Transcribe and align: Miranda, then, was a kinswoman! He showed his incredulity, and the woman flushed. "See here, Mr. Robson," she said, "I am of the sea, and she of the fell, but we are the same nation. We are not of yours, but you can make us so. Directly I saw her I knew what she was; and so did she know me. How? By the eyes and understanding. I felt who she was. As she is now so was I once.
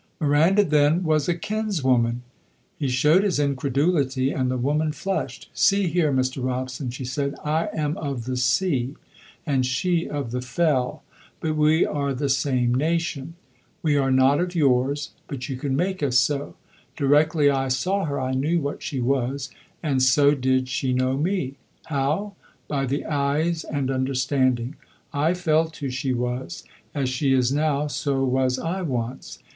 Miranda, 0.19 0.63
then, 0.63 1.03
was 1.03 1.29
a 1.29 1.35
kinswoman! 1.35 2.23
He 2.75 2.87
showed 2.87 3.23
his 3.23 3.37
incredulity, 3.39 4.31
and 4.31 4.49
the 4.49 4.57
woman 4.57 4.91
flushed. 4.93 5.51
"See 5.53 5.85
here, 5.89 6.11
Mr. 6.11 6.43
Robson," 6.43 6.89
she 6.89 7.05
said, 7.05 7.35
"I 7.45 7.69
am 7.71 7.95
of 7.99 8.25
the 8.25 8.35
sea, 8.35 8.95
and 9.45 9.63
she 9.63 10.09
of 10.09 10.31
the 10.31 10.41
fell, 10.41 11.03
but 11.39 11.55
we 11.55 11.85
are 11.85 12.15
the 12.15 12.29
same 12.29 12.73
nation. 12.73 13.35
We 13.83 13.95
are 13.95 14.09
not 14.09 14.39
of 14.41 14.55
yours, 14.55 15.11
but 15.27 15.47
you 15.49 15.55
can 15.55 15.75
make 15.75 16.01
us 16.01 16.17
so. 16.17 16.55
Directly 16.97 17.51
I 17.51 17.67
saw 17.67 18.05
her 18.05 18.19
I 18.19 18.31
knew 18.31 18.59
what 18.59 18.81
she 18.81 18.99
was; 18.99 19.51
and 19.83 20.01
so 20.01 20.33
did 20.33 20.67
she 20.67 20.93
know 20.93 21.15
me. 21.15 21.57
How? 21.85 22.33
By 22.67 22.87
the 22.87 23.05
eyes 23.05 23.63
and 23.65 23.91
understanding. 23.91 24.77
I 25.13 25.35
felt 25.35 25.77
who 25.77 25.91
she 25.91 26.11
was. 26.11 26.63
As 26.95 27.07
she 27.07 27.33
is 27.33 27.51
now 27.51 27.85
so 27.85 28.23
was 28.23 28.57
I 28.57 28.81
once. 28.81 29.37